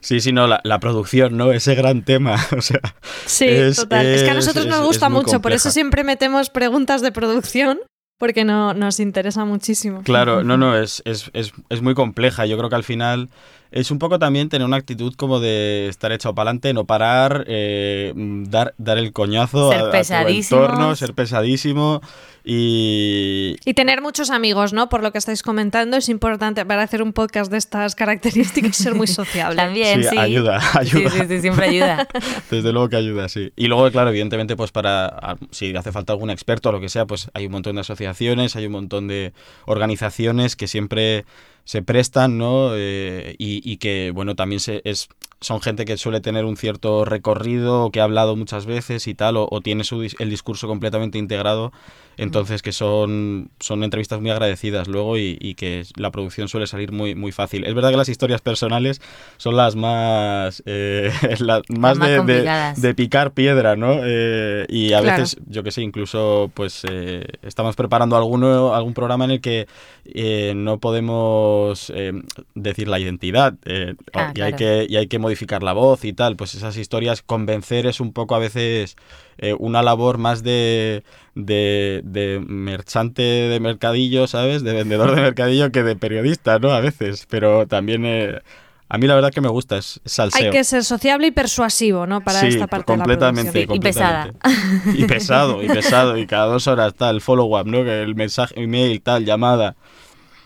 [0.00, 1.50] Sí, sí, no, la, la producción, ¿no?
[1.50, 2.80] Ese gran tema, o sea...
[3.24, 4.04] Sí, es- total.
[4.04, 7.78] Es, que a nosotros es- nos gusta mucho, por eso siempre metemos preguntas de producción,
[8.18, 10.02] porque no, nos interesa muchísimo.
[10.02, 12.44] Claro, no, no, es, es, es, es muy compleja.
[12.44, 13.30] Yo creo que al final
[13.70, 17.44] es un poco también tener una actitud como de estar echado para adelante, no parar,
[17.48, 22.00] eh, dar, dar el coñazo Ser a, a tu entorno, ser pesadísimo
[22.44, 23.56] y...
[23.64, 24.88] Y tener muchos amigos, ¿no?
[24.88, 28.94] Por lo que estáis comentando, es importante para hacer un podcast de estas características ser
[28.94, 29.56] muy sociable.
[29.62, 30.18] También, Sí, sí.
[30.18, 31.10] ayuda, Sí, ayuda.
[31.10, 32.08] Sí, sí, siempre ayuda.
[32.50, 33.52] Desde luego que ayuda, sí.
[33.56, 36.88] Y luego, claro, evidentemente, pues para, a- si hace falta algún experto o lo que
[36.88, 39.32] sea, pues hay un montón de asociaciones, hay un montón de
[39.66, 41.24] organizaciones que siempre
[41.66, 42.70] se prestan, ¿no?
[42.74, 45.08] Eh, y, y que, bueno, también se, es,
[45.40, 49.36] son gente que suele tener un cierto recorrido, que ha hablado muchas veces y tal,
[49.36, 51.72] o, o tiene su, el discurso completamente integrado,
[52.16, 56.90] entonces que son, son entrevistas muy agradecidas luego y, y que la producción suele salir
[56.90, 57.64] muy, muy fácil.
[57.66, 59.02] Es verdad que las historias personales
[59.36, 62.42] son las más, eh, las más, más de-
[62.76, 63.98] de, picar piedra, ¿no?
[64.02, 65.18] Eh, y a Claro.
[65.22, 69.66] veces, yo que sé, incluso pues eh, estamos preparando alguno, algún programa en el que
[70.54, 71.92] no podemos
[72.54, 73.54] decir la identidad
[74.14, 76.36] Ah, y, hay que, y hay que modificar la voz y tal.
[76.36, 78.96] Pues esas historias, convencer es un poco a veces
[79.38, 81.02] eh, una labor más de,
[81.34, 84.62] de, de merchante de mercadillo, ¿sabes?
[84.62, 86.70] De vendedor de mercadillo que de periodista, ¿no?
[86.70, 88.04] A veces, pero también...
[88.06, 88.40] eh,
[88.88, 90.44] a mí la verdad que me gusta, es, salseo.
[90.46, 92.20] Hay que ser sociable y persuasivo, ¿no?
[92.20, 93.76] Para Sí, esta parte completamente, de la producción.
[93.76, 94.32] Y pesada.
[94.32, 95.02] completamente.
[95.02, 97.82] Y pesado, y pesado, y cada dos horas tal, follow-up, ¿no?
[97.82, 99.74] Que el mensaje, email, tal, llamada,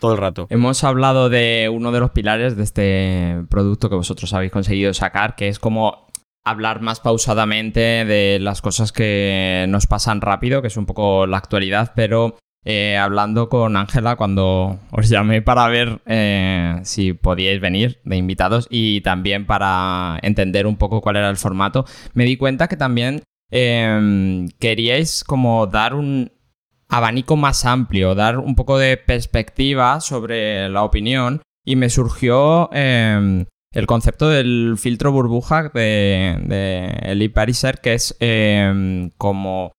[0.01, 0.47] todo el rato.
[0.49, 5.35] Hemos hablado de uno de los pilares de este producto que vosotros habéis conseguido sacar,
[5.35, 6.07] que es como
[6.43, 11.37] hablar más pausadamente de las cosas que nos pasan rápido, que es un poco la
[11.37, 12.35] actualidad, pero
[12.65, 18.67] eh, hablando con Ángela cuando os llamé para ver eh, si podíais venir de invitados
[18.69, 23.21] y también para entender un poco cuál era el formato, me di cuenta que también
[23.51, 26.31] eh, queríais como dar un
[26.91, 33.45] abanico más amplio, dar un poco de perspectiva sobre la opinión y me surgió eh,
[33.73, 39.71] el concepto del filtro burbuja de, de Eli Pariser, que es eh, como...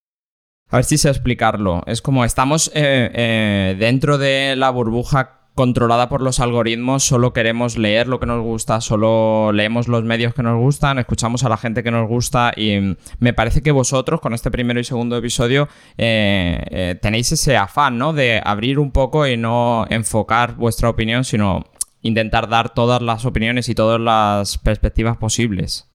[0.70, 1.82] A ver si sé explicarlo.
[1.86, 7.76] Es como estamos eh, eh, dentro de la burbuja controlada por los algoritmos, solo queremos
[7.76, 11.58] leer lo que nos gusta, solo leemos los medios que nos gustan, escuchamos a la
[11.58, 15.68] gente que nos gusta y me parece que vosotros con este primero y segundo episodio
[15.98, 18.12] eh, eh, tenéis ese afán, ¿no?
[18.12, 21.64] De abrir un poco y no enfocar vuestra opinión, sino
[22.00, 25.88] intentar dar todas las opiniones y todas las perspectivas posibles.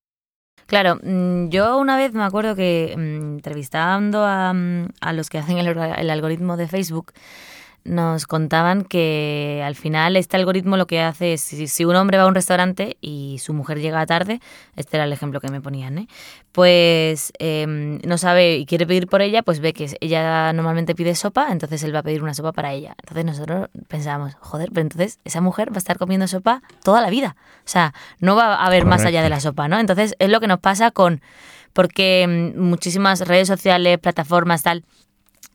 [0.66, 5.38] Claro, mm, yo una vez me acuerdo que mm, entrevistando a, mm, a los que
[5.38, 7.12] hacen el algoritmo de Facebook,
[7.88, 12.18] nos contaban que al final este algoritmo lo que hace es, si, si un hombre
[12.18, 14.40] va a un restaurante y su mujer llega tarde,
[14.76, 16.08] este era el ejemplo que me ponían, ¿eh?
[16.52, 21.14] pues eh, no sabe y quiere pedir por ella, pues ve que ella normalmente pide
[21.14, 22.94] sopa, entonces él va a pedir una sopa para ella.
[22.98, 27.10] Entonces nosotros pensábamos, joder, pero entonces esa mujer va a estar comiendo sopa toda la
[27.10, 27.36] vida.
[27.60, 29.78] O sea, no va a haber más allá de la sopa, ¿no?
[29.78, 31.22] Entonces es lo que nos pasa con,
[31.72, 34.84] porque mm, muchísimas redes sociales, plataformas, tal,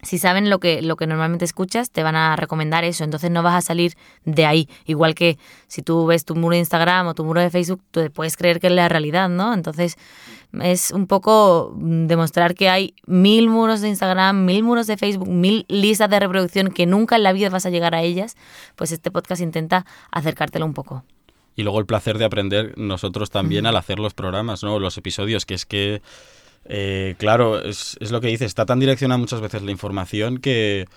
[0.04, 3.04] si saben lo que, lo que normalmente escuchas, te van a recomendar eso.
[3.04, 3.94] Entonces no vas a salir
[4.26, 4.70] de ahí.
[4.86, 5.38] Igual que
[5.68, 8.60] si tú ves tu muro de Instagram o tu muro de Facebook, tú puedes creer
[8.60, 9.54] que es la realidad, ¿no?
[9.54, 9.98] Entonces
[10.62, 15.66] es un poco demostrar que hay mil muros de Instagram, mil muros de Facebook, mil
[15.68, 18.36] listas de reproducción que nunca en la vida vas a llegar a ellas.
[18.76, 21.04] Pues este podcast intenta acercártelo un poco.
[21.56, 24.80] Y luego el placer de aprender nosotros también al hacer los programas, ¿no?
[24.80, 26.02] Los episodios, que es que,
[26.65, 30.88] eh, claro, es, es lo que dices, está tan direccionada muchas veces la información que,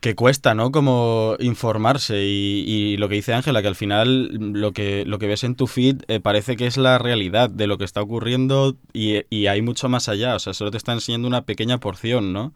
[0.00, 0.72] que cuesta, ¿no?
[0.72, 5.28] Como informarse y, y lo que dice Ángela, que al final lo que, lo que
[5.28, 8.76] ves en tu feed eh, parece que es la realidad de lo que está ocurriendo
[8.92, 12.32] y, y hay mucho más allá, o sea, solo te está enseñando una pequeña porción,
[12.32, 12.52] ¿no?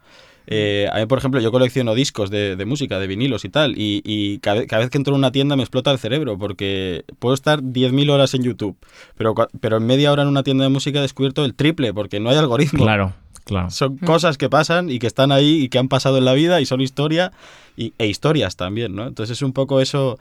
[0.47, 3.77] Eh, a mí, por ejemplo, yo colecciono discos de, de música, de vinilos y tal,
[3.77, 6.37] y, y cada, vez- cada vez que entro en una tienda me explota el cerebro,
[6.37, 8.77] porque puedo estar 10.000 horas en YouTube,
[9.17, 12.19] pero, pero en media hora en una tienda de música he descubierto el triple, porque
[12.19, 12.83] no hay algoritmo.
[12.83, 13.13] Claro.
[13.43, 13.69] Claro.
[13.69, 16.59] Son cosas que pasan y que están ahí y que han pasado en la vida
[16.59, 17.31] y son historia
[17.77, 19.07] y, e historias también, ¿no?
[19.07, 20.19] Entonces es un poco eso,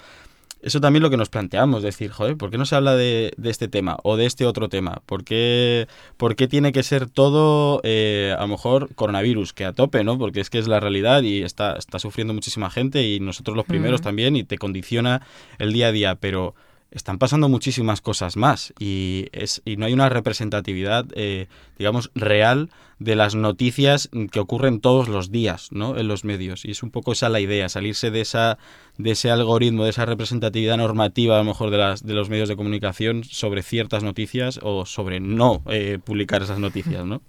[0.63, 3.51] eso también lo que nos planteamos, decir, joder, ¿por qué no se habla de, de
[3.51, 5.03] este tema o de este otro tema?
[5.07, 9.73] ¿Por qué, por qué tiene que ser todo, eh, a lo mejor, coronavirus, que a
[9.73, 10.19] tope, ¿no?
[10.19, 13.67] Porque es que es la realidad y está, está sufriendo muchísima gente y nosotros los
[13.67, 15.23] primeros también y te condiciona
[15.59, 16.55] el día a día, pero
[16.97, 21.47] están pasando muchísimas cosas más y, es, y no hay una representatividad, eh,
[21.79, 25.99] digamos, real de las noticias que ocurren todos los días ¿no?
[25.99, 26.65] en los medios.
[26.65, 28.59] Y es un poco esa la idea, salirse de, esa,
[28.97, 32.49] de ese algoritmo, de esa representatividad normativa a lo mejor de, las, de los medios
[32.49, 37.05] de comunicación sobre ciertas noticias o sobre no eh, publicar esas noticias.
[37.05, 37.21] ¿no?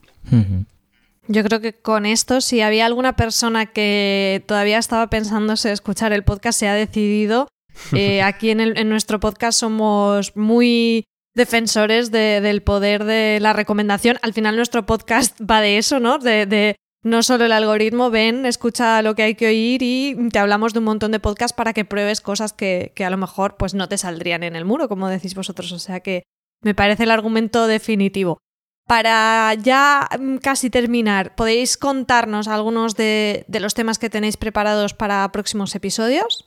[1.27, 6.23] Yo creo que con esto, si había alguna persona que todavía estaba pensándose escuchar el
[6.23, 7.49] podcast, se ha decidido.
[7.93, 11.03] Eh, aquí en, nuestro podcast somos muy
[11.35, 14.17] defensores de- del poder de la recomendación.
[14.21, 16.17] Al final nuestro podcast va de eso, ¿no?
[16.17, 20.73] De, no solo el algoritmo, ven, escucha lo que hay que oír y te hablamos
[20.73, 23.87] de un montón de podcasts para que pruebes cosas que, a lo mejor pues no
[23.87, 25.71] te saldrían en el muro, como decís vosotros.
[25.71, 26.23] O sea que
[26.61, 28.39] me parece el argumento definitivo.
[28.87, 35.31] Para ya mm, casi terminar, ¿podéis contarnos algunos de los temas que tenéis preparados para
[35.31, 36.46] próximos episodios?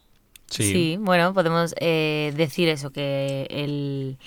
[0.50, 4.18] Sí, bueno, podemos eh, decir eso, que el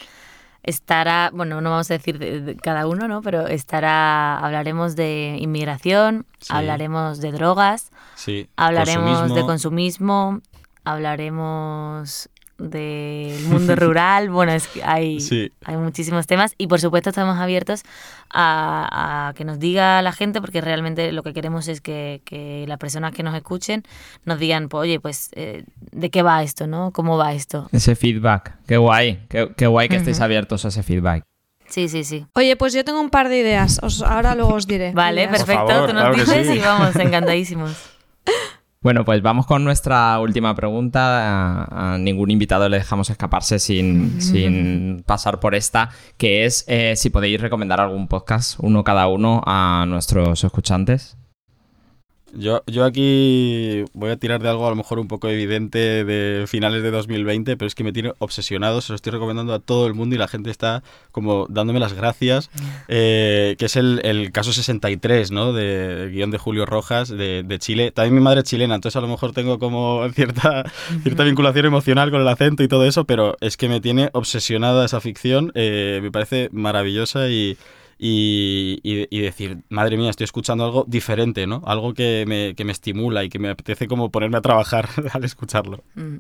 [0.64, 3.22] estará, bueno, no vamos a decir de- de cada uno, ¿no?
[3.22, 6.54] Pero estará, hablaremos de inmigración, Sí.
[6.54, 10.40] hablaremos de drogas, Sí, hablaremos de consumismo,
[10.86, 12.30] hablaremos
[12.70, 15.52] del mundo rural, bueno, es que hay, Sí.
[15.66, 17.84] hay muchísimos temas y por supuesto estamos abiertos
[18.30, 22.66] a, a que nos diga la gente porque realmente lo que queremos es que, que
[22.68, 23.84] las personas que nos escuchen
[24.26, 26.92] nos digan, pues, oye, pues, eh, ¿de qué va esto, no?
[26.92, 27.70] ¿Cómo va esto?
[27.72, 28.56] Ese feedback.
[28.68, 29.26] Qué guay.
[29.30, 31.24] Qué, qué guay que estéis abiertos a ese feedback.
[31.68, 32.26] Sí, sí, sí.
[32.36, 33.80] Oye, pues yo tengo un par de ideas.
[33.82, 34.92] Os- ahora luego os diré.
[34.94, 35.38] Vale, Ideas.
[35.40, 36.54] perfecto, favor, tú nos claro dices sí.
[36.54, 37.93] y vamos, encantadísimos.
[38.84, 41.64] Bueno, pues vamos con nuestra última pregunta.
[41.64, 46.96] A, a ningún invitado le dejamos escaparse sin, sin pasar por esta, que es eh,
[46.98, 51.18] si podéis recomendar algún podcast, uno cada uno, a nuestros escuchantes.
[52.36, 56.46] Yo, yo aquí voy a tirar de algo a lo mejor un poco evidente de
[56.48, 59.86] finales de 2020, pero es que me tiene obsesionado, se lo estoy recomendando a todo
[59.86, 62.50] el mundo y la gente está como dándome las gracias,
[62.88, 65.54] eh, que es el, el caso 63, ¿no?
[65.54, 67.92] De guion de Julio Rojas, de, de Chile.
[67.92, 70.64] También mi madre es chilena, entonces a lo mejor tengo como cierta,
[71.04, 74.86] cierta vinculación emocional con el acento y todo eso, pero es que me tiene obsesionada
[74.86, 77.58] esa ficción, eh, me parece maravillosa y...
[78.06, 81.62] Y, y- decir, madre mía, estoy escuchando algo diferente, ¿no?
[81.66, 85.24] Algo que me, que me estimula y que me apetece como ponerme a trabajar al
[85.24, 85.82] escucharlo.
[85.96, 86.18] Mm.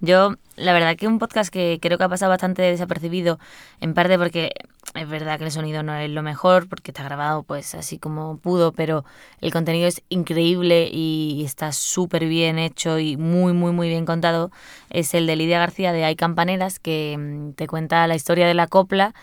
[0.00, 3.38] Yo, la verdad que un podcast que creo que ha pasado bastante desapercibido,
[3.82, 4.52] en parte porque
[4.94, 8.38] es verdad que el sonido no es lo mejor, porque está grabado pues así como
[8.38, 9.04] pudo, pero
[9.42, 14.50] el contenido es increíble y está súper bien hecho y muy, muy, muy bien contado,
[14.88, 18.54] es el de Lidia García de Hay Campaneras, que mm, te cuenta la historia de
[18.54, 19.14] la copla.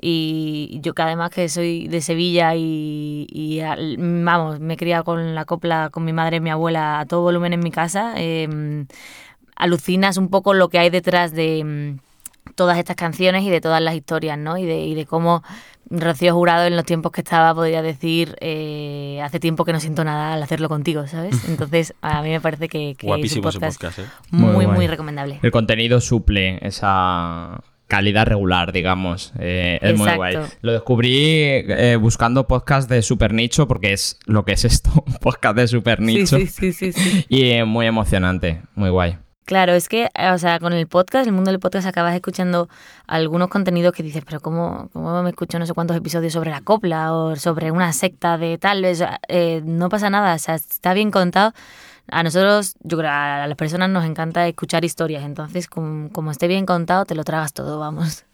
[0.00, 5.04] Y yo que además que soy de Sevilla y, y al- vamos, me he criado
[5.04, 8.12] con la copla con mi madre y mi abuela a todo volumen en mi casa,
[8.16, 8.86] em,
[9.56, 13.80] alucinas un poco lo que hay detrás de mm, todas estas canciones y de todas
[13.80, 14.58] las historias, ¿no?
[14.58, 15.42] Y de, y de cómo
[15.90, 20.02] Rocío Jurado en los tiempos que estaba podría decir eh, hace tiempo que no siento
[20.02, 21.36] nada al hacerlo contigo, ¿sabes?
[21.48, 24.26] Entonces a mí me parece que, que Guapísimo es un ese podcast, podcast, ¿eh?
[24.32, 25.38] muy, Muy recomendable.
[25.42, 27.60] El contenido suple esa
[27.94, 29.32] calidad regular, digamos.
[29.38, 30.36] Eh, es muy guay.
[30.62, 35.14] Lo descubrí eh, buscando podcast de super nicho, porque es lo que es esto, un
[35.14, 36.36] podcast de super nicho.
[36.36, 37.24] sí, sí, sí, sí.
[37.28, 39.18] Y eh, muy emocionante, muy guay.
[39.44, 42.68] Claro, es que, o sea, con el podcast, el mundo del podcast, acabas escuchando
[43.06, 46.62] algunos contenidos que dices, pero ¿cómo, cómo me escucho no sé cuántos episodios sobre la
[46.62, 48.84] copla o sobre una secta de tal?
[49.28, 51.52] Eh, no pasa nada, o sea, está bien contado.
[52.08, 56.48] A nosotros, yo creo, a las personas nos encanta escuchar historias, entonces, como, como esté
[56.48, 58.24] bien contado, te lo tragas todo, vamos.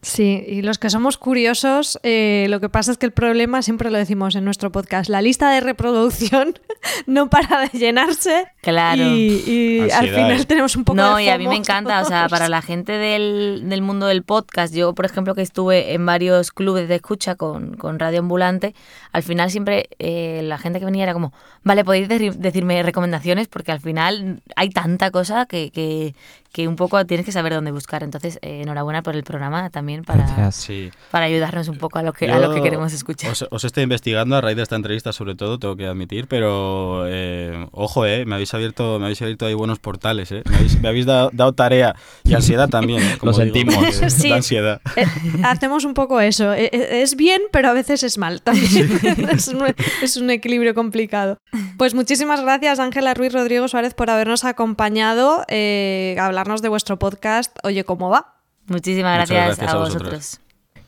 [0.00, 3.90] Sí, y los que somos curiosos, eh, lo que pasa es que el problema, siempre
[3.90, 6.54] lo decimos en nuestro podcast, la lista de reproducción
[7.06, 9.02] no para de llenarse Claro.
[9.02, 12.04] y, y al final tenemos un poco No, de y a mí me encanta, o
[12.04, 16.06] sea, para la gente del, del mundo del podcast, yo, por ejemplo, que estuve en
[16.06, 18.76] varios clubes de escucha con, con Radio Ambulante,
[19.10, 21.32] al final siempre eh, la gente que venía era como,
[21.64, 26.14] vale, podéis de- decirme recomendaciones, porque al final hay tanta cosa que, que,
[26.52, 28.02] que un poco tienes que saber dónde buscar.
[28.02, 30.50] Entonces, eh, enhorabuena por el programa, también para.
[30.52, 30.90] Sí.
[31.10, 33.30] para ayudarnos un poco a lo que, a lo que queremos escuchar.
[33.32, 37.04] Os, os estoy investigando a raíz de esta entrevista, sobre todo, tengo que admitir, pero
[37.06, 40.42] eh, ojo, eh, me habéis abierto, me habéis abierto ahí buenos portales, eh.
[40.48, 41.94] Me habéis, me habéis dado, dado tarea
[42.24, 43.02] y ansiedad también.
[43.02, 43.74] eh, como Lo digo, sentimos.
[43.98, 44.30] porque Sí.
[44.30, 44.80] da ansiedad.
[44.96, 45.04] Eh,
[45.44, 46.52] hacemos un poco eso.
[46.54, 48.90] Eh, eh, Es bien, pero a veces es mal también.
[49.30, 49.64] es, un,
[50.02, 51.38] es un equilibrio complicado.
[51.76, 57.56] Pues muchísimas gracias, Ángela Ruiz Rodrigo Suárez, por habernos acompañado eh, hablarnos de vuestro podcast
[57.64, 58.42] Oye, ¿cómo va?
[58.66, 60.10] Muchísimas gracias, gracias a a vosotros.
[60.10, 60.40] vosotros.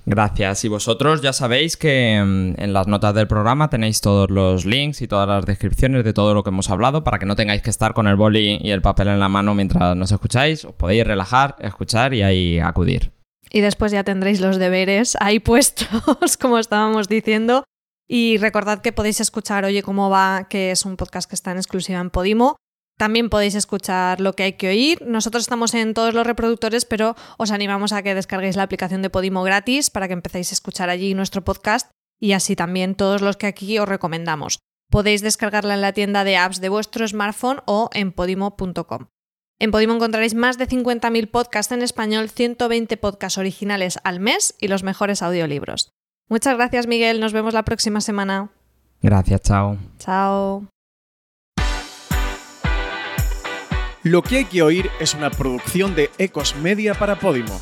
[0.07, 0.64] Gracias.
[0.64, 5.03] Y vosotros ya sabéis que mm, en las notas del programa tenéis todos los links
[5.03, 7.70] y todas las descripciones de todo lo que hemos hablado para que no tengáis que
[7.70, 10.64] estar con el boli y el papel en la mano mientras nos escucháis.
[10.64, 13.12] Os podéis relajar, escuchar y ahí acudir.
[13.53, 17.64] Y después ya tendréis los deberes ahí puestos, como estábamos diciendo.
[18.09, 21.59] Y recordad que podéis escuchar Oye cómo va, que es un podcast que está en
[21.59, 22.57] exclusiva en Podimo.
[23.01, 25.03] También podéis escuchar lo que hay que oír.
[25.07, 29.09] Nosotros estamos en todos los reproductores, pero os animamos a que descarguéis la aplicación de
[29.09, 31.90] Podimo gratis para que empecéis a escuchar allí nuestro podcast
[32.20, 34.59] y así también todos los que aquí os recomendamos.
[34.90, 39.07] Podéis descargarla en la tienda de apps de vuestro smartphone o en podimo.com.
[39.59, 44.68] En Podimo encontraréis más de 50.000 podcasts en español, 120 podcasts originales al mes y
[44.68, 45.90] los mejores audiolibros.
[46.28, 47.18] Muchas gracias, Miguel.
[47.18, 48.51] Nos vemos la próxima semana.
[49.01, 49.78] Gracias, chao.
[49.98, 50.66] Chao.
[54.03, 57.61] Lo que hay que oír es una producción de Ecos Media para Podimo.